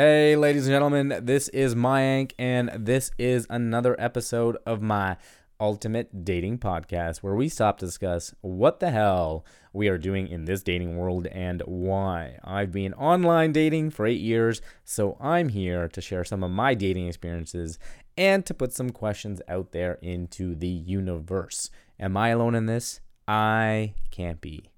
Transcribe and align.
Hey, 0.00 0.36
ladies 0.36 0.68
and 0.68 0.74
gentlemen, 0.74 1.22
this 1.24 1.48
is 1.48 1.74
Mayank, 1.74 2.30
and 2.38 2.70
this 2.72 3.10
is 3.18 3.48
another 3.50 3.96
episode 3.98 4.56
of 4.64 4.80
my 4.80 5.16
Ultimate 5.58 6.24
Dating 6.24 6.58
Podcast, 6.58 7.16
where 7.16 7.34
we 7.34 7.48
stop 7.48 7.78
to 7.78 7.86
discuss 7.86 8.32
what 8.40 8.78
the 8.78 8.92
hell 8.92 9.44
we 9.72 9.88
are 9.88 9.98
doing 9.98 10.28
in 10.28 10.44
this 10.44 10.62
dating 10.62 10.96
world 10.96 11.26
and 11.26 11.64
why. 11.66 12.38
I've 12.44 12.70
been 12.70 12.94
online 12.94 13.50
dating 13.50 13.90
for 13.90 14.06
eight 14.06 14.20
years, 14.20 14.62
so 14.84 15.16
I'm 15.20 15.48
here 15.48 15.88
to 15.88 16.00
share 16.00 16.24
some 16.24 16.44
of 16.44 16.52
my 16.52 16.74
dating 16.74 17.08
experiences 17.08 17.80
and 18.16 18.46
to 18.46 18.54
put 18.54 18.72
some 18.72 18.90
questions 18.90 19.42
out 19.48 19.72
there 19.72 19.94
into 19.94 20.54
the 20.54 20.68
universe. 20.68 21.70
Am 21.98 22.16
I 22.16 22.28
alone 22.28 22.54
in 22.54 22.66
this? 22.66 23.00
I 23.26 23.94
can't 24.12 24.40
be. 24.40 24.70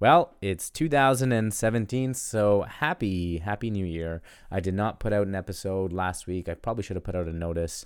Well, 0.00 0.36
it's 0.40 0.70
2017, 0.70 2.14
so 2.14 2.62
happy, 2.62 3.38
happy 3.38 3.68
new 3.68 3.84
year. 3.84 4.22
I 4.48 4.60
did 4.60 4.74
not 4.74 5.00
put 5.00 5.12
out 5.12 5.26
an 5.26 5.34
episode 5.34 5.92
last 5.92 6.28
week. 6.28 6.48
I 6.48 6.54
probably 6.54 6.84
should 6.84 6.94
have 6.94 7.02
put 7.02 7.16
out 7.16 7.26
a 7.26 7.32
notice. 7.32 7.84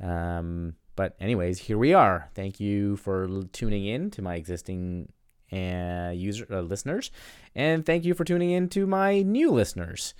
Um, 0.00 0.74
but, 0.96 1.14
anyways, 1.20 1.60
here 1.60 1.78
we 1.78 1.94
are. 1.94 2.30
Thank 2.34 2.58
you 2.58 2.96
for 2.96 3.44
tuning 3.52 3.86
in 3.86 4.10
to 4.10 4.22
my 4.22 4.34
existing 4.34 5.12
uh, 5.52 6.10
user 6.12 6.46
uh, 6.50 6.62
listeners, 6.62 7.12
and 7.54 7.86
thank 7.86 8.04
you 8.04 8.14
for 8.14 8.24
tuning 8.24 8.50
in 8.50 8.68
to 8.70 8.84
my 8.84 9.22
new 9.22 9.52
listeners. 9.52 10.14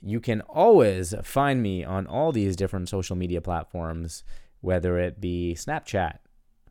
You 0.00 0.18
can 0.18 0.40
always 0.42 1.14
find 1.22 1.62
me 1.62 1.84
on 1.84 2.08
all 2.08 2.32
these 2.32 2.56
different 2.56 2.88
social 2.88 3.14
media 3.14 3.40
platforms, 3.40 4.24
whether 4.62 4.98
it 4.98 5.20
be 5.20 5.54
Snapchat, 5.56 6.18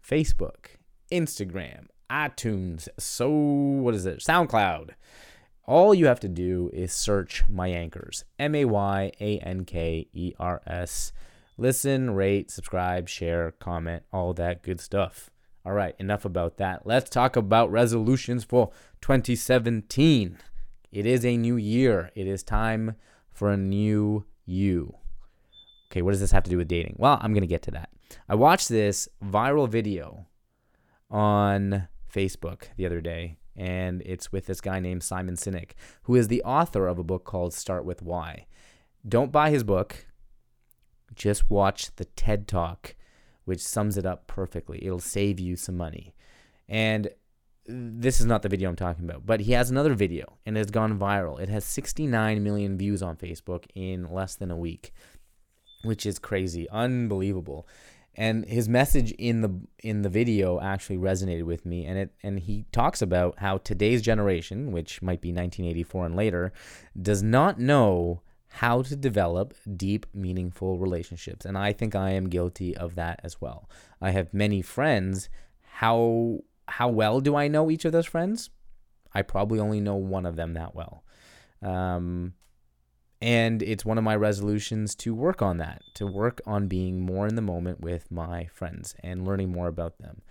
Facebook, 0.05 0.75
Instagram, 1.11 1.85
iTunes, 2.11 2.89
so 2.99 3.29
what 3.29 3.95
is 3.95 4.05
it? 4.05 4.19
SoundCloud. 4.19 4.91
All 5.65 5.93
you 5.93 6.07
have 6.07 6.19
to 6.19 6.27
do 6.27 6.69
is 6.73 6.91
search 6.91 7.43
Mayankers, 7.49 8.23
M 8.37 8.53
A 8.55 8.65
Y 8.65 9.11
A 9.19 9.39
N 9.39 9.63
K 9.63 10.07
E 10.11 10.33
R 10.37 10.61
S. 10.67 11.13
Listen, 11.57 12.11
rate, 12.11 12.51
subscribe, 12.51 13.07
share, 13.07 13.51
comment, 13.51 14.03
all 14.11 14.33
that 14.33 14.63
good 14.63 14.81
stuff. 14.81 15.29
All 15.65 15.73
right, 15.73 15.95
enough 15.99 16.25
about 16.25 16.57
that. 16.57 16.85
Let's 16.85 17.09
talk 17.09 17.35
about 17.35 17.71
resolutions 17.71 18.43
for 18.43 18.71
2017. 19.01 20.37
It 20.91 21.05
is 21.05 21.23
a 21.23 21.37
new 21.37 21.55
year. 21.55 22.11
It 22.15 22.27
is 22.27 22.43
time 22.43 22.95
for 23.31 23.51
a 23.51 23.57
new 23.57 24.25
you. 24.45 24.95
Okay, 25.91 26.01
what 26.01 26.11
does 26.11 26.19
this 26.19 26.31
have 26.31 26.43
to 26.43 26.49
do 26.49 26.57
with 26.57 26.67
dating? 26.67 26.95
Well, 26.97 27.19
I'm 27.21 27.33
going 27.33 27.41
to 27.41 27.47
get 27.47 27.61
to 27.63 27.71
that. 27.71 27.89
I 28.27 28.35
watched 28.35 28.69
this 28.69 29.07
viral 29.23 29.69
video 29.69 30.25
on 31.09 31.87
Facebook 32.11 32.63
the 32.75 32.85
other 32.85 33.01
day, 33.01 33.37
and 33.55 34.01
it's 34.05 34.31
with 34.31 34.45
this 34.45 34.61
guy 34.61 34.79
named 34.79 35.03
Simon 35.03 35.35
Sinek, 35.35 35.71
who 36.03 36.15
is 36.15 36.27
the 36.27 36.43
author 36.43 36.87
of 36.87 36.99
a 36.99 37.03
book 37.03 37.23
called 37.23 37.53
Start 37.53 37.85
with 37.85 38.01
Why. 38.01 38.47
Don't 39.07 39.31
buy 39.31 39.49
his 39.49 39.63
book, 39.63 40.07
just 41.15 41.49
watch 41.49 41.95
the 41.95 42.05
TED 42.05 42.47
Talk, 42.47 42.95
which 43.45 43.59
sums 43.59 43.97
it 43.97 44.05
up 44.05 44.27
perfectly. 44.27 44.83
It'll 44.83 44.99
save 44.99 45.39
you 45.39 45.55
some 45.55 45.77
money. 45.77 46.13
And 46.69 47.09
this 47.65 48.19
is 48.19 48.25
not 48.25 48.41
the 48.41 48.49
video 48.49 48.69
I'm 48.69 48.75
talking 48.75 49.05
about, 49.05 49.25
but 49.25 49.41
he 49.41 49.51
has 49.53 49.69
another 49.69 49.93
video 49.93 50.37
and 50.45 50.57
it's 50.57 50.71
gone 50.71 50.97
viral. 50.97 51.39
It 51.39 51.49
has 51.49 51.63
69 51.65 52.43
million 52.43 52.77
views 52.77 53.03
on 53.03 53.17
Facebook 53.17 53.65
in 53.75 54.11
less 54.11 54.35
than 54.35 54.51
a 54.51 54.57
week, 54.57 54.91
which 55.83 56.05
is 56.05 56.19
crazy, 56.19 56.69
unbelievable 56.69 57.67
and 58.15 58.45
his 58.45 58.67
message 58.67 59.11
in 59.13 59.41
the 59.41 59.59
in 59.79 60.01
the 60.01 60.09
video 60.09 60.59
actually 60.59 60.97
resonated 60.97 61.43
with 61.43 61.65
me. 61.65 61.85
And 61.85 61.97
it 61.97 62.13
and 62.23 62.39
he 62.39 62.65
talks 62.71 63.01
about 63.01 63.39
how 63.39 63.57
today's 63.57 64.01
generation 64.01 64.71
which 64.71 65.01
might 65.01 65.21
be 65.21 65.29
1984 65.29 66.07
and 66.07 66.15
later 66.15 66.51
does 67.01 67.23
not 67.23 67.59
know 67.59 68.21
how 68.55 68.81
to 68.81 68.95
develop 68.97 69.53
deep 69.77 70.05
meaningful 70.13 70.77
relationships. 70.77 71.45
And 71.45 71.57
i 71.57 71.71
think 71.71 71.95
i 71.95 72.11
am 72.11 72.29
guilty 72.29 72.75
of 72.75 72.95
that 72.95 73.19
as 73.23 73.39
well. 73.39 73.69
I 74.01 74.11
have 74.11 74.33
many 74.33 74.61
friends. 74.61 75.29
How 75.61 76.39
how 76.67 76.89
well 76.89 77.21
do 77.21 77.35
i 77.35 77.47
know 77.47 77.71
each 77.71 77.85
of 77.85 77.93
those 77.93 78.05
friends? 78.05 78.49
I 79.13 79.21
probably 79.21 79.59
only 79.59 79.79
know 79.79 79.95
one 79.95 80.25
of 80.25 80.35
them 80.35 80.53
that 80.53 80.75
well. 80.75 81.03
Um, 81.61 82.33
and 83.21 83.61
it's 83.61 83.85
one 83.85 83.97
of 83.97 84.03
my 84.03 84.15
resolutions 84.15 84.95
to 84.95 85.13
work 85.13 85.41
on 85.41 85.57
that, 85.57 85.81
to 85.95 86.07
work 86.07 86.41
on 86.45 86.67
being 86.67 87.01
more 87.01 87.27
in 87.27 87.35
the 87.35 87.41
moment 87.41 87.79
with 87.79 88.11
my 88.11 88.45
friends 88.45 88.95
and 89.01 89.25
learning 89.25 89.51
more 89.51 89.67
about 89.67 89.99
them. 89.99 90.21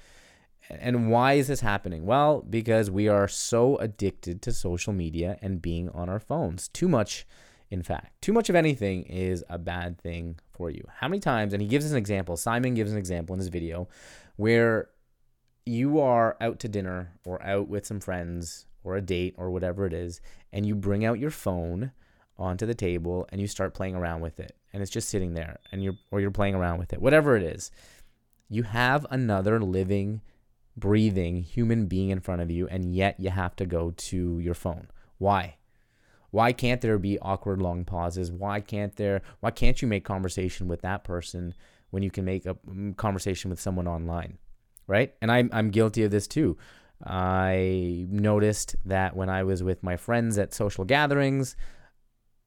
And 0.69 1.11
why 1.11 1.35
is 1.35 1.49
this 1.49 1.61
happening? 1.61 2.05
Well, 2.05 2.43
because 2.49 2.91
we 2.91 3.09
are 3.09 3.29
so 3.29 3.77
addicted 3.79 4.43
to 4.43 4.53
social 4.53 4.93
media 4.93 5.37
and 5.43 5.63
being 5.63 5.89
on 5.91 6.09
our 6.09 6.21
phones. 6.21 6.69
Too 6.69 6.89
much, 6.89 7.27
in 7.71 7.83
fact. 7.83 8.21
Too 8.23 8.33
much 8.33 8.49
of 8.49 8.55
anything 8.55 9.03
is 9.05 9.45
a 9.49 9.59
bad 9.59 10.01
thing 10.01 10.39
for 10.51 10.71
you. 10.71 10.85
How 10.99 11.09
many 11.09 11.21
times, 11.21 11.53
and 11.53 11.63
he 11.63 11.69
gives 11.69 11.91
an 11.91 11.97
example, 11.97 12.37
Simon 12.37 12.75
gives 12.75 12.93
an 12.93 12.99
example 12.99 13.35
in 13.35 13.41
his 13.41 13.49
video 13.49 13.89
where 14.37 14.89
you 15.67 16.01
are 16.01 16.37
out 16.41 16.59
to 16.61 16.69
dinner 16.69 17.13
or 17.25 17.43
out 17.43 17.69
with 17.69 17.87
some 17.87 18.01
friends 18.01 18.67
or 18.83 18.97
a 18.97 19.03
date 19.03 19.35
or 19.37 19.51
whatever 19.51 19.87
it 19.87 19.93
is, 19.93 20.21
and 20.53 20.67
you 20.67 20.75
bring 20.75 21.05
out 21.05 21.19
your 21.19 21.31
phone 21.31 21.93
onto 22.41 22.67
the 22.67 22.75
table 22.75 23.27
and 23.31 23.41
you 23.41 23.47
start 23.47 23.75
playing 23.75 23.95
around 23.95 24.21
with 24.21 24.41
it. 24.41 24.57
And 24.73 24.83
it's 24.83 24.91
just 24.91 25.09
sitting 25.09 25.35
there 25.35 25.59
and 25.71 25.83
you're 25.83 25.97
or 26.11 26.21
you're 26.21 26.31
playing 26.31 26.55
around 26.55 26.79
with 26.79 26.93
it 26.93 27.03
whatever 27.03 27.37
it 27.37 27.43
is. 27.43 27.71
You 28.49 28.65
have 28.65 29.07
another 29.11 29.61
living 29.61 30.23
breathing 30.77 31.43
human 31.43 31.87
being 31.87 32.11
in 32.11 32.21
front 32.21 32.41
of 32.41 32.51
you 32.51 32.67
and 32.69 32.95
yet 32.95 33.21
you 33.21 33.31
have 33.31 33.55
to 33.57 33.67
go 33.67 33.93
to 33.97 34.39
your 34.39 34.55
phone. 34.55 34.89
Why? 35.19 35.57
Why 36.31 36.53
can't 36.53 36.81
there 36.81 36.99
be 36.99 37.19
awkward 37.19 37.61
long 37.61 37.85
pauses? 37.85 38.31
Why 38.31 38.61
can't 38.61 38.97
there 38.97 39.23
why 39.41 39.51
can't 39.51 39.81
you 39.83 39.89
make 39.89 40.05
conversation 40.05 40.69
with 40.69 40.81
that 40.83 41.05
person 41.05 41.55
when 41.91 42.03
you 42.03 42.11
can 42.11 42.25
make 42.25 42.47
a 42.47 42.55
mm, 42.55 42.97
conversation 42.97 43.51
with 43.51 43.61
someone 43.61 43.87
online 43.87 44.39
right? 44.87 45.15
And 45.23 45.31
i'm, 45.31 45.49
I'm 45.53 45.71
guilty 45.71 46.03
of 46.03 46.11
this 46.11 46.27
too. 46.27 46.59
I 47.07 48.07
noticed 48.11 48.77
that 48.85 49.17
when 49.17 49.31
i 49.31 49.43
was 49.43 49.63
with 49.63 49.83
my 49.83 49.97
friends 49.97 50.37
at 50.37 50.53
social 50.53 50.85
gatherings 50.85 51.57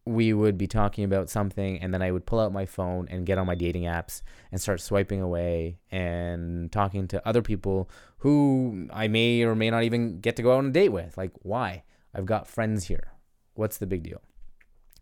we 0.06 0.34
would 0.34 0.58
be 0.58 0.68
talking 0.68 1.06
about 1.06 1.30
something 1.30 1.80
and 1.80 1.94
then 1.94 2.02
I 2.02 2.12
would 2.12 2.26
pull 2.26 2.40
out 2.40 2.52
my 2.52 2.66
phone 2.66 3.08
and 3.10 3.26
get 3.26 3.38
on 3.38 3.48
my 3.48 3.56
dating 3.56 3.84
apps 3.84 4.22
and 4.52 4.60
start 4.60 4.82
swiping 4.82 5.22
away 5.22 5.78
and 5.92 6.72
talking 6.72 7.08
to 7.10 7.26
other 7.28 7.42
people 7.42 7.90
who 8.18 8.88
I 8.92 9.08
may 9.08 9.44
or 9.44 9.56
may 9.56 9.70
not 9.70 9.84
even 9.84 10.20
get 10.20 10.36
to 10.38 10.42
go 10.42 10.54
out 10.54 10.58
on 10.60 10.68
a 10.68 10.72
date 10.72 10.90
with. 10.90 11.18
Like, 11.18 11.32
why? 11.42 11.84
I've 12.14 12.26
got 12.26 12.48
friends 12.48 12.86
here. 12.86 13.14
What's 13.54 13.78
the 13.78 13.88
big 13.88 14.04
deal? 14.04 14.22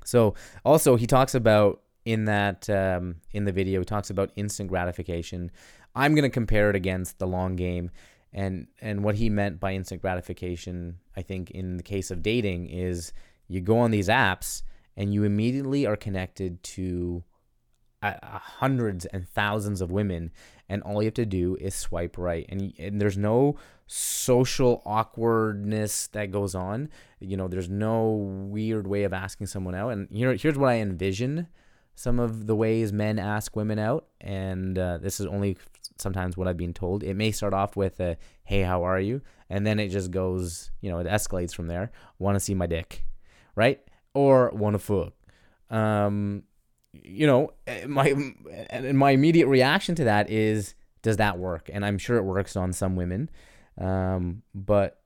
So, 0.06 0.36
also, 0.64 0.96
he 0.96 1.08
talks 1.08 1.36
about 1.36 1.82
in 2.06 2.26
that 2.26 2.70
um, 2.70 3.18
in 3.32 3.46
the 3.46 3.52
video, 3.52 3.80
he 3.82 3.86
talks 3.86 4.10
about 4.10 4.32
instant 4.36 4.70
gratification. 4.70 5.52
I'm 5.96 6.16
gonna 6.16 6.30
compare 6.30 6.70
it 6.70 6.76
against 6.76 7.20
the 7.20 7.28
long 7.28 7.56
game, 7.56 7.92
and 8.34 8.68
and 8.82 9.04
what 9.04 9.16
he 9.16 9.30
meant 9.30 9.60
by 9.60 9.74
instant 9.74 10.02
gratification, 10.02 10.98
I 11.16 11.22
think, 11.22 11.52
in 11.52 11.78
the 11.78 11.84
case 11.84 12.10
of 12.12 12.24
dating, 12.24 12.70
is 12.70 13.14
you 13.48 13.62
go 13.62 13.78
on 13.78 13.92
these 13.92 14.08
apps 14.08 14.64
and 15.02 15.16
you 15.16 15.24
immediately 15.24 15.88
are 15.88 15.96
connected 15.96 16.62
to 16.62 17.24
uh, 18.04 18.14
hundreds 18.22 19.08
and 19.08 19.28
thousands 19.28 19.82
of 19.82 19.90
women 19.90 20.30
and 20.70 20.84
all 20.84 21.02
you 21.02 21.08
have 21.08 21.16
to 21.16 21.26
do 21.26 21.58
is 21.60 21.74
swipe 21.74 22.20
right. 22.20 22.46
And, 22.50 22.72
and 22.78 23.02
there's 23.02 23.18
no 23.18 23.58
social 23.88 24.84
awkwardness 24.86 26.06
that 26.10 26.30
goes 26.30 26.54
on. 26.54 26.90
You 27.20 27.36
know 27.36 27.48
there's 27.48 27.68
no 27.68 28.12
weird 28.12 28.86
way 28.86 29.04
of 29.04 29.12
asking 29.12 29.48
someone 29.48 29.74
out. 29.74 29.90
And 29.90 30.08
know 30.12 30.38
here's 30.38 30.58
what 30.58 30.70
i 30.70 30.76
envision 30.76 31.48
some 31.96 32.20
of 32.20 32.46
the 32.46 32.56
ways 32.56 32.94
men 32.94 33.18
ask 33.18 33.56
women 33.56 33.80
out. 33.80 34.06
And 34.22 34.78
uh, 34.78 35.00
this 35.00 35.20
is 35.20 35.26
only 35.26 35.58
sometimes 35.98 36.38
what 36.38 36.48
i've 36.48 36.58
been 36.58 36.76
told. 36.76 37.02
It 37.02 37.16
may 37.16 37.32
start 37.32 37.56
off 37.56 37.76
with 37.76 38.00
a 38.00 38.18
hey 38.44 38.62
how 38.62 38.84
are 38.84 39.00
you? 39.00 39.22
And 39.50 39.66
then 39.66 39.80
it 39.80 39.90
just 39.90 40.12
goes 40.12 40.70
you 40.80 40.92
know 40.92 41.00
it 41.00 41.08
escalates 41.08 41.56
from 41.56 41.66
there. 41.66 41.92
Want 42.20 42.36
to 42.36 42.40
see 42.40 42.54
my 42.54 42.68
dick? 42.68 43.04
Right 43.56 43.82
or 44.14 44.52
want 44.52 44.74
to 44.74 44.80
fuck. 44.80 45.14
Um, 45.70 46.44
you 46.94 47.26
know, 47.26 47.52
eh, 47.68 47.86
my 47.88 48.14
and 48.70 48.98
my 48.98 49.12
immediate 49.12 49.48
reaction 49.48 49.96
to 49.96 50.04
that 50.04 50.30
is, 50.30 50.76
does 51.02 51.18
that 51.18 51.38
work? 51.38 51.70
And 51.72 51.86
I'm 51.86 51.98
sure 51.98 52.18
it 52.18 52.24
works 52.24 52.56
on 52.56 52.74
some 52.74 52.96
women, 52.96 53.30
um, 53.78 54.44
but 54.54 55.02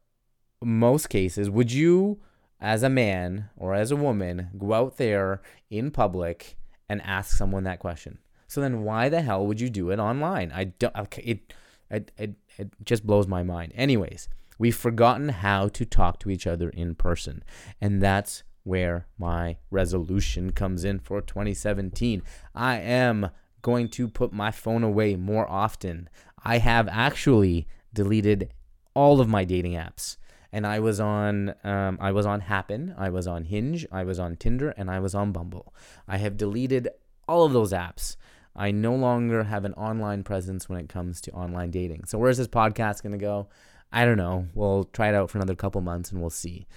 most 0.64 1.10
cases, 1.10 1.50
would 1.50 1.72
you, 1.72 2.20
as 2.60 2.82
a 2.84 2.90
man 2.90 3.50
or 3.56 3.76
as 3.76 3.92
a 3.92 3.96
woman, 3.96 4.50
go 4.58 4.74
out 4.74 4.98
there 4.98 5.42
in 5.70 5.92
public 5.92 6.58
and 6.90 7.02
ask 7.04 7.38
someone 7.38 7.64
that 7.66 7.80
question? 7.80 8.20
So 8.48 8.62
then, 8.62 8.84
why 8.84 9.10
the 9.10 9.22
hell 9.22 9.46
would 9.46 9.60
you 9.60 9.70
do 9.70 9.92
it 9.92 10.00
online? 10.00 10.52
I 10.54 10.66
don't. 10.66 10.96
It, 11.18 11.54
it, 11.90 12.12
it, 12.18 12.36
it 12.58 12.70
just 12.84 13.06
blows 13.06 13.28
my 13.28 13.44
mind. 13.44 13.74
Anyways, 13.76 14.28
we've 14.58 14.76
forgotten 14.76 15.30
how 15.30 15.68
to 15.70 15.86
talk 15.86 16.20
to 16.20 16.30
each 16.30 16.48
other 16.48 16.70
in 16.70 16.96
person, 16.96 17.44
and 17.80 18.02
that's 18.02 18.44
where 18.66 19.08
my 19.18 19.56
resolution 19.72 20.52
comes 20.52 20.84
in 20.84 21.00
for 21.00 21.22
2017. 21.22 22.22
I 22.54 22.78
am 22.80 23.30
going 23.62 23.88
to 23.90 24.08
put 24.10 24.34
my 24.34 24.52
phone 24.52 24.84
away 24.84 25.16
more 25.16 25.50
often. 25.50 26.10
I 26.44 26.58
have 26.58 26.88
actually 26.90 27.68
deleted 27.94 28.52
all 28.94 29.22
of 29.22 29.30
my 29.30 29.46
dating 29.46 29.74
apps. 29.74 30.18
and 30.52 30.66
I 30.66 30.80
was 30.80 31.00
on 31.02 31.54
um, 31.64 31.98
I 32.00 32.12
was 32.12 32.26
on 32.26 32.40
Happen, 32.42 32.96
I 32.98 33.10
was 33.10 33.28
on 33.28 33.44
Hinge, 33.44 33.86
I 33.92 34.04
was 34.04 34.20
on 34.20 34.38
Tinder, 34.38 34.70
and 34.78 34.90
I 34.90 35.00
was 35.00 35.14
on 35.14 35.32
Bumble. 35.32 35.74
I 36.08 36.18
have 36.18 36.38
deleted 36.38 36.88
all 37.28 37.46
of 37.46 37.54
those 37.54 37.74
apps. 37.74 38.16
I 38.56 38.72
no 38.72 38.96
longer 38.96 39.44
have 39.44 39.66
an 39.66 39.74
online 39.74 40.24
presence 40.24 40.70
when 40.70 40.80
it 40.80 40.88
comes 40.88 41.20
to 41.22 41.32
online 41.32 41.72
dating. 41.72 42.06
So 42.06 42.18
where's 42.18 42.38
this 42.38 42.48
podcast 42.48 43.04
gonna 43.04 43.18
go? 43.18 43.48
I 43.92 44.06
don't 44.06 44.18
know. 44.18 44.48
We'll 44.54 44.86
try 44.86 45.10
it 45.10 45.16
out 45.16 45.30
for 45.30 45.38
another 45.38 45.56
couple 45.56 45.82
months 45.82 46.12
and 46.12 46.22
we'll 46.22 46.30
see. 46.30 46.68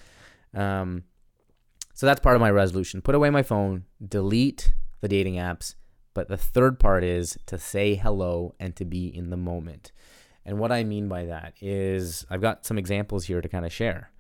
Um, 0.55 1.05
so 1.99 2.07
that's 2.07 2.21
part 2.21 2.37
of 2.37 2.41
my 2.41 2.51
resolution. 2.53 3.03
Put 3.03 3.17
away 3.17 3.29
my 3.29 3.43
phone, 3.43 3.83
delete 4.01 4.73
the 5.01 5.09
dating 5.09 5.35
apps. 5.35 5.75
But 6.15 6.29
the 6.29 6.37
third 6.37 6.79
part 6.79 7.03
is 7.03 7.37
to 7.47 7.59
say 7.59 7.97
hello 7.97 8.55
and 8.61 8.77
to 8.77 8.85
be 8.85 9.09
in 9.09 9.31
the 9.31 9.37
moment. 9.37 9.91
And 10.47 10.61
what 10.61 10.71
I 10.71 10.85
mean 10.85 11.09
by 11.09 11.25
that 11.25 11.55
is 11.61 12.25
I've 12.31 12.41
got 12.41 12.65
some 12.65 12.79
examples 12.79 13.25
here 13.25 13.41
to 13.41 13.49
kind 13.49 13.67
of 13.67 13.73
share. 13.73 14.13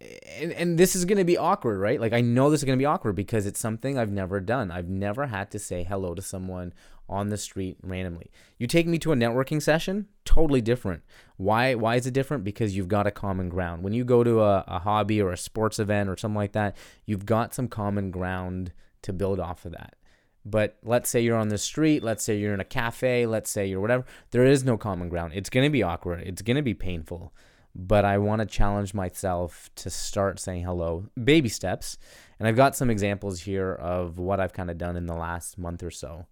And, 0.00 0.52
and 0.52 0.78
this 0.78 0.94
is 0.94 1.04
going 1.04 1.18
to 1.18 1.24
be 1.24 1.36
awkward, 1.36 1.80
right? 1.80 2.00
Like, 2.00 2.12
I 2.12 2.20
know 2.20 2.50
this 2.50 2.60
is 2.60 2.64
going 2.64 2.78
to 2.78 2.82
be 2.82 2.86
awkward 2.86 3.16
because 3.16 3.46
it's 3.46 3.58
something 3.58 3.98
I've 3.98 4.12
never 4.12 4.38
done. 4.40 4.70
I've 4.70 4.88
never 4.88 5.26
had 5.26 5.50
to 5.50 5.58
say 5.58 5.82
hello 5.82 6.14
to 6.14 6.22
someone 6.22 6.72
on 7.08 7.30
the 7.30 7.36
street 7.36 7.78
randomly. 7.82 8.30
You 8.58 8.66
take 8.66 8.86
me 8.86 8.98
to 8.98 9.12
a 9.12 9.16
networking 9.16 9.62
session, 9.62 10.06
totally 10.24 10.60
different. 10.60 11.02
Why 11.36 11.74
why 11.74 11.96
is 11.96 12.06
it 12.06 12.14
different? 12.14 12.44
Because 12.44 12.76
you've 12.76 12.88
got 12.88 13.06
a 13.06 13.10
common 13.10 13.48
ground. 13.48 13.82
When 13.82 13.94
you 13.94 14.04
go 14.04 14.22
to 14.22 14.42
a, 14.42 14.64
a 14.68 14.78
hobby 14.78 15.20
or 15.20 15.32
a 15.32 15.36
sports 15.36 15.78
event 15.78 16.08
or 16.08 16.16
something 16.16 16.36
like 16.36 16.52
that, 16.52 16.76
you've 17.06 17.26
got 17.26 17.54
some 17.54 17.66
common 17.66 18.10
ground 18.10 18.72
to 19.02 19.12
build 19.12 19.40
off 19.40 19.64
of 19.64 19.72
that. 19.72 19.96
But 20.44 20.78
let's 20.82 21.10
say 21.10 21.20
you're 21.20 21.36
on 21.36 21.48
the 21.48 21.58
street, 21.58 22.02
let's 22.02 22.24
say 22.24 22.38
you're 22.38 22.54
in 22.54 22.60
a 22.60 22.64
cafe, 22.64 23.26
let's 23.26 23.50
say 23.50 23.66
you're 23.66 23.80
whatever, 23.80 24.04
there 24.30 24.44
is 24.44 24.64
no 24.64 24.76
common 24.76 25.08
ground. 25.08 25.32
It's 25.34 25.50
to 25.50 25.70
be 25.70 25.82
awkward, 25.82 26.20
it's 26.20 26.42
to 26.42 26.62
be 26.62 26.74
painful. 26.74 27.34
But 27.74 28.04
I 28.04 28.18
want 28.18 28.40
to 28.40 28.46
challenge 28.46 28.94
myself 28.94 29.70
to 29.76 29.90
start 29.90 30.40
saying 30.40 30.64
hello, 30.64 31.06
baby 31.22 31.48
steps. 31.48 31.96
And 32.38 32.48
I've 32.48 32.56
got 32.56 32.76
some 32.76 32.90
examples 32.90 33.40
here 33.40 33.72
of 33.72 34.18
what 34.18 34.40
I've 34.40 34.52
kind 34.52 34.70
of 34.70 34.78
done 34.78 34.96
in 34.96 35.06
the 35.06 35.14
last 35.14 35.58
month 35.58 35.82
or 35.82 35.90
so. 35.90 36.26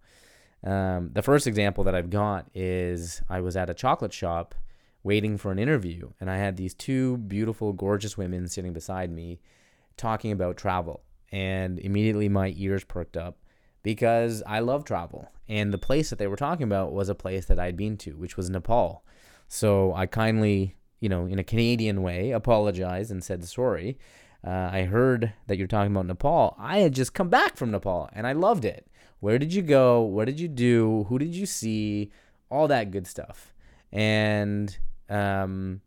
Um, 0.63 1.11
the 1.13 1.21
first 1.21 1.47
example 1.47 1.83
that 1.83 1.95
I've 1.95 2.09
got 2.09 2.47
is 2.53 3.21
I 3.29 3.41
was 3.41 3.55
at 3.55 3.69
a 3.69 3.73
chocolate 3.73 4.13
shop 4.13 4.55
waiting 5.03 5.37
for 5.37 5.51
an 5.51 5.59
interview, 5.59 6.11
and 6.19 6.29
I 6.29 6.37
had 6.37 6.57
these 6.57 6.73
two 6.73 7.17
beautiful, 7.17 7.71
gorgeous 7.71 8.17
women 8.17 8.47
sitting 8.47 8.73
beside 8.73 9.11
me 9.11 9.39
talking 9.95 10.31
about 10.31 10.57
travel. 10.57 11.03
And 11.31 11.79
immediately 11.79 12.29
my 12.29 12.53
ears 12.55 12.83
perked 12.83 13.17
up 13.17 13.37
because 13.83 14.41
I 14.47 14.59
love 14.59 14.85
travel. 14.85 15.29
And 15.47 15.73
the 15.73 15.77
place 15.77 16.09
that 16.09 16.19
they 16.19 16.27
were 16.27 16.35
talking 16.35 16.63
about 16.63 16.93
was 16.93 17.09
a 17.09 17.15
place 17.15 17.45
that 17.45 17.59
I'd 17.59 17.77
been 17.77 17.97
to, 17.97 18.17
which 18.17 18.37
was 18.37 18.49
Nepal. 18.49 19.03
So 19.47 19.93
I 19.93 20.05
kindly, 20.05 20.75
you 20.99 21.09
know, 21.09 21.25
in 21.25 21.39
a 21.39 21.43
Canadian 21.43 22.01
way, 22.01 22.31
apologized 22.31 23.11
and 23.11 23.23
said 23.23 23.43
sorry. 23.45 23.97
Uh, 24.45 24.69
I 24.71 24.83
heard 24.83 25.33
that 25.47 25.57
you're 25.57 25.67
talking 25.67 25.91
about 25.91 26.05
Nepal. 26.05 26.55
I 26.59 26.79
had 26.79 26.93
just 26.93 27.13
come 27.13 27.29
back 27.29 27.57
from 27.57 27.71
Nepal 27.71 28.09
and 28.13 28.25
I 28.27 28.33
loved 28.33 28.65
it. 28.65 28.87
Where 29.19 29.39
did 29.39 29.53
you 29.53 29.61
go? 29.61 30.01
What 30.01 30.25
did 30.25 30.39
you 30.39 30.47
do? 30.47 31.05
Who 31.09 31.17
did 31.17 31.35
you 31.35 31.45
see? 31.45 32.11
All 32.49 32.67
that 32.67 32.91
good 32.91 33.07
stuff. 33.07 33.53
And 33.91 34.77
um, 35.09 35.81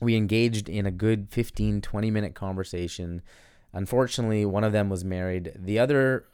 we 0.00 0.16
engaged 0.16 0.68
in 0.68 0.86
a 0.86 0.90
good 0.90 1.28
15, 1.30 1.80
20 1.80 2.10
minute 2.10 2.34
conversation. 2.34 3.22
Unfortunately, 3.72 4.44
one 4.46 4.64
of 4.64 4.72
them 4.72 4.88
was 4.88 5.04
married. 5.04 5.52
The 5.56 5.78
other 5.78 6.24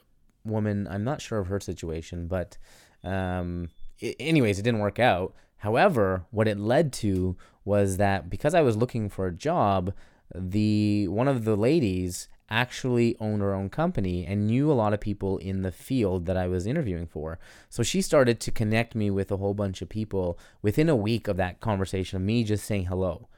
woman, 0.45 0.87
I'm 0.89 1.05
not 1.05 1.21
sure 1.21 1.39
of 1.39 1.49
her 1.49 1.61
situation, 1.61 2.29
but 2.29 2.59
um, 3.03 3.71
anyways, 4.01 4.59
it 4.59 4.63
didn't 4.63 4.81
work 4.81 4.99
out. 4.99 5.35
However, 5.59 6.27
what 6.31 6.49
it 6.49 6.59
led 6.59 6.93
to 6.95 7.37
was 7.67 7.99
that 7.99 8.31
because 8.31 8.55
I 8.55 8.63
was 8.63 8.77
looking 8.77 9.11
for 9.11 9.27
a 9.27 9.33
job, 9.35 9.93
the 10.35 11.07
one 11.09 11.29
of 11.29 11.45
the 11.45 11.57
ladies 11.57 12.29
actually 12.49 13.17
owned 13.19 13.43
her 13.43 13.53
own 13.53 13.69
company 13.69 14.25
and 14.25 14.47
knew 14.47 14.71
a 14.71 14.75
lot 14.75 14.95
of 14.95 15.01
people 15.01 15.37
in 15.39 15.63
the 15.63 15.73
field 15.73 16.27
that 16.27 16.37
I 16.37 16.47
was 16.47 16.67
interviewing 16.67 17.09
for. 17.09 17.41
So 17.69 17.83
she 17.83 18.01
started 18.01 18.39
to 18.41 18.53
connect 18.53 18.95
me 18.95 19.11
with 19.11 19.33
a 19.33 19.37
whole 19.37 19.53
bunch 19.53 19.83
of 19.83 19.89
people 19.89 20.39
within 20.63 20.89
a 20.89 20.97
week 20.97 21.27
of 21.27 21.37
that 21.39 21.61
conversation 21.61 22.17
of 22.17 22.23
me 22.23 22.45
just 22.45 22.65
saying 22.65 22.87
hello. 22.87 23.29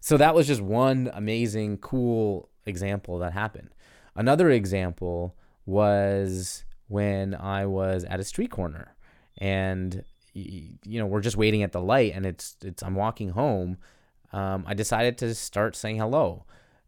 So 0.00 0.16
that 0.16 0.34
was 0.34 0.46
just 0.46 0.62
one 0.62 1.10
amazing, 1.12 1.78
cool 1.78 2.48
example 2.64 3.18
that 3.18 3.34
happened. 3.34 3.70
Another 4.16 4.50
example 4.50 5.34
was 5.66 6.64
when 6.88 7.34
I 7.34 7.66
was 7.66 8.04
at 8.04 8.20
a 8.20 8.24
street 8.24 8.50
corner 8.50 8.94
and 9.38 10.04
you 10.34 10.98
know 10.98 11.06
we're 11.06 11.20
just 11.20 11.36
waiting 11.36 11.62
at 11.62 11.72
the 11.72 11.80
light 11.80 12.12
and 12.14 12.26
it's 12.26 12.56
it's 12.62 12.82
I'm 12.82 12.94
walking 12.94 13.30
home 13.30 13.78
um, 14.32 14.64
I 14.66 14.74
decided 14.74 15.16
to 15.18 15.34
start 15.34 15.76
saying 15.76 15.96
hello 15.96 16.44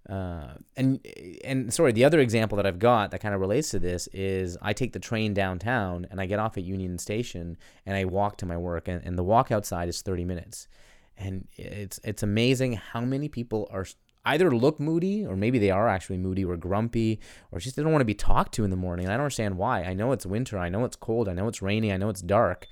uh, 0.08 0.54
and 0.76 1.04
and 1.44 1.72
sorry 1.72 1.92
the 1.92 2.04
other 2.04 2.20
example 2.20 2.56
that 2.56 2.66
I've 2.66 2.78
got 2.78 3.10
that 3.12 3.20
kind 3.20 3.34
of 3.34 3.40
relates 3.40 3.70
to 3.70 3.78
this 3.78 4.08
is 4.08 4.56
I 4.60 4.72
take 4.72 4.92
the 4.92 4.98
train 4.98 5.32
downtown 5.32 6.06
and 6.10 6.20
I 6.20 6.26
get 6.26 6.38
off 6.38 6.56
at 6.56 6.64
Union 6.64 6.98
Station 6.98 7.56
and 7.84 7.96
I 7.96 8.04
walk 8.04 8.36
to 8.38 8.46
my 8.46 8.56
work 8.56 8.88
and, 8.88 9.02
and 9.04 9.16
the 9.16 9.24
walk 9.24 9.50
outside 9.50 9.88
is 9.88 10.02
30 10.02 10.24
minutes 10.24 10.68
and 11.16 11.46
it's 11.56 12.00
it's 12.04 12.22
amazing 12.22 12.74
how 12.74 13.00
many 13.00 13.28
people 13.28 13.68
are 13.72 13.86
either 14.26 14.54
look 14.54 14.78
moody 14.78 15.24
or 15.24 15.36
maybe 15.36 15.58
they 15.58 15.70
are 15.70 15.88
actually 15.88 16.18
moody 16.18 16.44
or 16.44 16.56
grumpy 16.56 17.20
or 17.52 17.60
just 17.60 17.76
they 17.76 17.82
don't 17.82 17.92
want 17.92 18.00
to 18.00 18.06
be 18.06 18.14
talked 18.14 18.52
to 18.54 18.64
in 18.64 18.70
the 18.70 18.76
morning. 18.76 19.06
I 19.06 19.12
don't 19.12 19.20
understand 19.20 19.56
why. 19.56 19.84
I 19.84 19.94
know 19.94 20.12
it's 20.12 20.26
winter. 20.26 20.58
I 20.58 20.68
know 20.68 20.84
it's 20.84 20.96
cold. 20.96 21.28
I 21.28 21.32
know 21.32 21.48
it's 21.48 21.62
rainy. 21.62 21.92
I 21.92 21.96
know 21.96 22.08
it's 22.08 22.22
dark. 22.22 22.66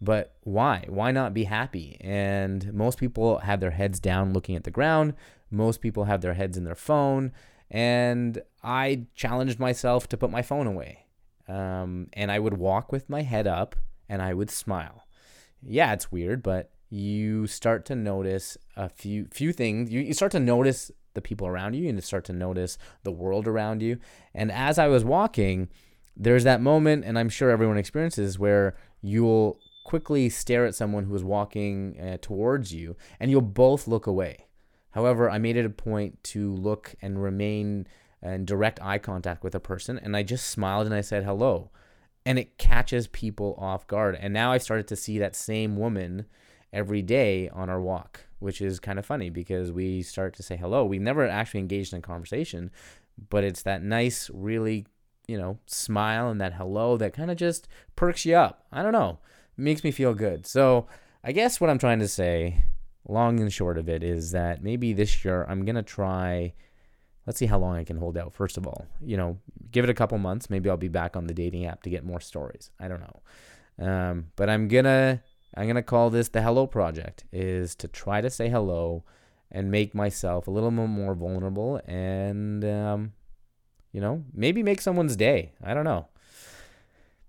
But 0.00 0.34
why? 0.42 0.86
Why 0.88 1.10
not 1.10 1.34
be 1.34 1.44
happy? 1.44 1.98
And 2.00 2.72
most 2.72 2.98
people 2.98 3.38
have 3.38 3.60
their 3.60 3.72
heads 3.72 4.00
down 4.00 4.32
looking 4.32 4.56
at 4.56 4.64
the 4.64 4.70
ground. 4.70 5.14
Most 5.50 5.80
people 5.80 6.04
have 6.04 6.22
their 6.22 6.34
heads 6.34 6.56
in 6.56 6.64
their 6.64 6.74
phone. 6.74 7.32
And 7.70 8.42
I 8.62 9.06
challenged 9.14 9.58
myself 9.58 10.08
to 10.08 10.16
put 10.16 10.30
my 10.30 10.42
phone 10.42 10.66
away. 10.66 11.06
Um, 11.48 12.08
and 12.14 12.32
I 12.32 12.38
would 12.38 12.54
walk 12.54 12.92
with 12.92 13.10
my 13.10 13.22
head 13.22 13.46
up 13.46 13.76
and 14.08 14.22
I 14.22 14.34
would 14.34 14.50
smile. 14.50 15.06
Yeah, 15.62 15.92
it's 15.92 16.10
weird, 16.10 16.42
but 16.42 16.70
you 16.88 17.46
start 17.46 17.84
to 17.86 17.94
notice 17.94 18.56
a 18.76 18.88
few 18.88 19.26
few 19.30 19.52
things. 19.52 19.90
You, 19.90 20.00
you 20.00 20.14
start 20.14 20.32
to 20.32 20.40
notice 20.40 20.90
the 21.14 21.20
people 21.20 21.46
around 21.46 21.74
you 21.74 21.88
and 21.88 21.98
to 21.98 22.04
start 22.04 22.24
to 22.24 22.32
notice 22.32 22.78
the 23.02 23.12
world 23.12 23.46
around 23.46 23.82
you. 23.82 23.98
And 24.34 24.50
as 24.50 24.78
I 24.78 24.88
was 24.88 25.04
walking, 25.04 25.68
there's 26.16 26.44
that 26.44 26.60
moment, 26.60 27.04
and 27.04 27.18
I'm 27.18 27.28
sure 27.28 27.50
everyone 27.50 27.78
experiences, 27.78 28.38
where 28.38 28.76
you'll 29.00 29.58
quickly 29.90 30.28
stare 30.28 30.66
at 30.66 30.74
someone 30.74 31.04
who 31.04 31.14
is 31.16 31.24
walking 31.24 31.98
uh, 32.00 32.16
towards 32.22 32.72
you 32.72 32.96
and 33.18 33.30
you'll 33.30 33.40
both 33.40 33.88
look 33.88 34.06
away. 34.06 34.46
However, 34.92 35.28
I 35.28 35.38
made 35.38 35.56
it 35.56 35.66
a 35.66 35.70
point 35.70 36.22
to 36.24 36.54
look 36.54 36.94
and 37.02 37.20
remain 37.22 37.88
in 38.22 38.44
direct 38.44 38.80
eye 38.80 38.98
contact 38.98 39.42
with 39.42 39.54
a 39.54 39.60
person, 39.60 39.98
and 39.98 40.16
I 40.16 40.22
just 40.22 40.48
smiled 40.48 40.86
and 40.86 40.94
I 40.94 41.00
said 41.00 41.24
hello. 41.24 41.70
And 42.24 42.38
it 42.38 42.58
catches 42.58 43.06
people 43.08 43.56
off 43.58 43.86
guard. 43.86 44.16
And 44.20 44.32
now 44.32 44.52
I've 44.52 44.62
started 44.62 44.86
to 44.88 44.96
see 44.96 45.18
that 45.18 45.34
same 45.34 45.76
woman 45.76 46.26
every 46.72 47.02
day 47.02 47.48
on 47.48 47.68
our 47.70 47.80
walk 47.80 48.26
which 48.40 48.60
is 48.60 48.80
kind 48.80 48.98
of 48.98 49.06
funny 49.06 49.30
because 49.30 49.70
we 49.70 50.02
start 50.02 50.34
to 50.34 50.42
say 50.42 50.56
hello. 50.56 50.84
We 50.84 50.98
never 50.98 51.28
actually 51.28 51.60
engaged 51.60 51.92
in 51.92 51.98
a 51.98 52.02
conversation, 52.02 52.70
but 53.28 53.44
it's 53.44 53.62
that 53.62 53.82
nice, 53.82 54.30
really, 54.32 54.86
you 55.28 55.38
know, 55.38 55.58
smile 55.66 56.30
and 56.30 56.40
that 56.40 56.54
hello 56.54 56.96
that 56.96 57.12
kind 57.12 57.30
of 57.30 57.36
just 57.36 57.68
perks 57.94 58.24
you 58.24 58.34
up. 58.34 58.64
I 58.72 58.82
don't 58.82 58.92
know. 58.92 59.18
Makes 59.60 59.84
me 59.84 59.90
feel 59.90 60.14
good. 60.14 60.46
So 60.46 60.86
I 61.22 61.32
guess 61.32 61.60
what 61.60 61.70
I'm 61.70 61.78
trying 61.78 61.98
to 62.00 62.08
say, 62.08 62.64
long 63.06 63.40
and 63.40 63.52
short 63.52 63.78
of 63.78 63.88
it, 63.88 64.02
is 64.02 64.32
that 64.32 64.62
maybe 64.62 64.92
this 64.92 65.24
year 65.24 65.46
I'm 65.48 65.64
to 65.76 65.82
try. 65.82 66.54
Let's 67.26 67.38
see 67.38 67.46
how 67.46 67.58
long 67.58 67.76
I 67.76 67.84
can 67.84 67.98
hold 67.98 68.16
out, 68.16 68.32
first 68.32 68.56
of 68.56 68.66
all. 68.66 68.86
You 69.04 69.16
know, 69.16 69.38
give 69.70 69.84
it 69.84 69.90
a 69.90 69.94
couple 69.94 70.18
months. 70.18 70.48
Maybe 70.48 70.70
I'll 70.70 70.76
be 70.76 70.88
back 70.88 71.16
on 71.16 71.26
the 71.26 71.34
dating 71.34 71.66
app 71.66 71.82
to 71.82 71.90
get 71.90 72.04
more 72.04 72.20
stories. 72.20 72.70
I 72.80 72.88
don't 72.88 73.00
know. 73.00 73.86
Um, 73.86 74.26
but 74.36 74.48
I'm 74.50 74.68
to 74.84 75.20
I'm 75.54 75.66
to 75.76 75.82
call 75.82 76.10
this 76.10 76.28
the 76.28 76.42
hello 76.42 76.66
project 76.66 77.24
is 77.32 77.74
to 77.76 77.88
try 77.88 78.20
to 78.20 78.30
say 78.30 78.48
hello 78.48 79.04
and 79.50 79.70
make 79.70 79.94
myself 79.94 80.46
a 80.46 80.50
little 80.50 80.70
more 80.70 81.14
vulnerable 81.14 81.80
and 81.86 82.64
um, 82.64 83.12
you 83.92 84.00
know 84.00 84.24
maybe 84.32 84.62
make 84.62 84.80
someone's 84.80 85.16
day 85.16 85.52
i 85.64 85.74
don't 85.74 85.84
know 85.84 86.06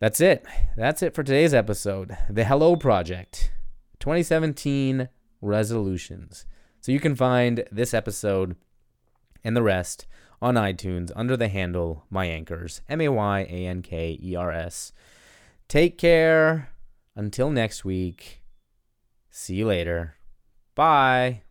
that's 0.02 0.20
it. 0.20 0.46
That's 0.76 1.02
it 1.04 1.14
for 1.14 1.24
today's 1.24 1.54
episode. 1.54 2.18
The 2.28 2.44
hello 2.44 2.76
project 2.76 3.52
2017 4.00 5.08
resolutions. 5.42 6.48
So 6.82 6.92
you 6.92 7.00
can 7.00 7.16
find 7.16 7.64
this 7.72 7.94
episode 7.94 8.56
and 9.44 9.56
the 9.56 9.62
rest 9.62 10.08
on 10.42 10.56
itunes 10.56 11.12
under 11.16 11.38
the 11.38 11.50
handle 11.50 12.06
Mayankers 12.12 12.82
m-a-y-a-n-k-e-r-s 12.90 13.22
take 15.68 15.98
care. 16.00 16.70
Until 17.16 17.52
next 17.52 17.86
week, 17.86 18.42
see 19.30 19.56
you 19.56 19.68
later. 19.68 20.16
Bye. 20.74 21.44